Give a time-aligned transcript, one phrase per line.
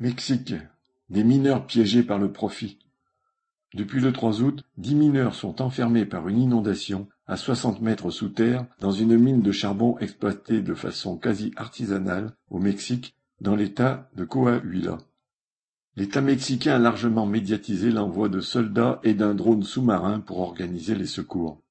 [0.00, 0.54] Mexique.
[1.08, 2.80] Des mineurs piégés par le profit.
[3.74, 8.30] Depuis le 3 août, dix mineurs sont enfermés par une inondation à 60 mètres sous
[8.30, 14.10] terre dans une mine de charbon exploitée de façon quasi artisanale au Mexique dans l'état
[14.16, 14.98] de Coahuila.
[15.94, 21.06] L'État mexicain a largement médiatisé l'envoi de soldats et d'un drone sous-marin pour organiser les
[21.06, 21.62] secours.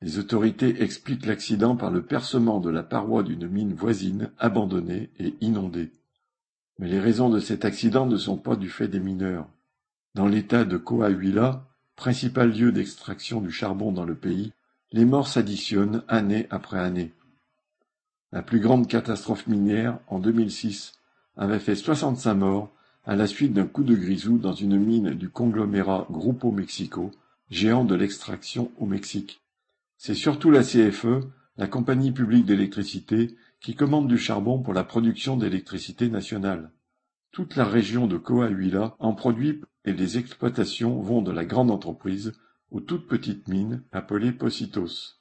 [0.00, 5.34] Les autorités expliquent l'accident par le percement de la paroi d'une mine voisine abandonnée et
[5.40, 5.90] inondée.
[6.78, 9.48] Mais les raisons de cet accident ne sont pas du fait des mineurs.
[10.14, 14.52] Dans l'état de Coahuila, principal lieu d'extraction du charbon dans le pays,
[14.92, 17.12] les morts s'additionnent année après année.
[18.32, 20.94] La plus grande catastrophe minière, en 2006,
[21.36, 22.72] avait fait 65 morts
[23.04, 27.10] à la suite d'un coup de grisou dans une mine du conglomérat Grupo Mexico,
[27.50, 29.42] géant de l'extraction au Mexique.
[29.98, 35.38] C'est surtout la CFE, la compagnie publique d'électricité, qui commande du charbon pour la production
[35.38, 36.70] d'électricité nationale.
[37.32, 42.34] Toute la région de Coahuila en produit et les exploitations vont de la grande entreprise
[42.70, 45.16] aux toutes petites mines appelées Positos.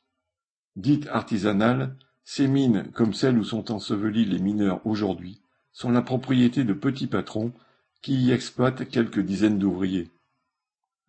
[0.75, 6.65] Dites artisanales, ces mines, comme celles où sont ensevelis les mineurs aujourd'hui, sont la propriété
[6.65, 7.53] de petits patrons
[8.01, 10.11] qui y exploitent quelques dizaines d'ouvriers.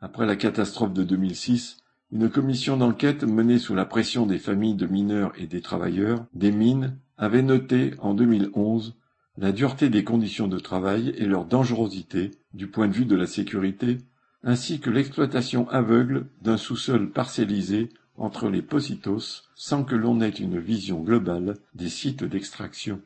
[0.00, 1.78] Après la catastrophe de 2006,
[2.12, 6.52] une commission d'enquête menée sous la pression des familles de mineurs et des travailleurs des
[6.52, 8.94] mines avait noté en 2011
[9.36, 13.26] la dureté des conditions de travail et leur dangerosité du point de vue de la
[13.26, 13.98] sécurité,
[14.42, 20.58] ainsi que l'exploitation aveugle d'un sous-sol parcellisé entre les positos sans que l'on ait une
[20.58, 23.00] vision globale des sites d'extraction.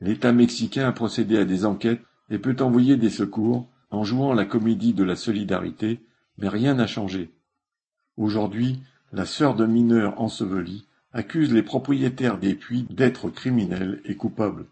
[0.00, 4.44] L'État mexicain a procédé à des enquêtes et peut envoyer des secours en jouant la
[4.44, 6.00] comédie de la solidarité,
[6.36, 7.32] mais rien n'a changé.
[8.16, 8.80] Aujourd'hui,
[9.12, 14.66] la sœur de mineurs ensevelis accuse les propriétaires des puits d'être criminels et coupables.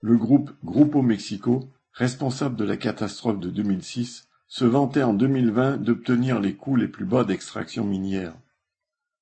[0.00, 6.40] Le groupe Grupo Mexico, responsable de la catastrophe de 2006, se vantait en 2020 d'obtenir
[6.40, 8.34] les coûts les plus bas d'extraction minière.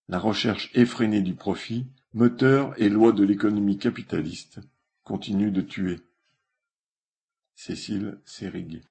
[0.09, 4.61] La recherche effrénée du profit, moteur et loi de l'économie capitaliste,
[5.03, 6.01] continue de tuer.
[7.55, 8.83] Cécile Sérig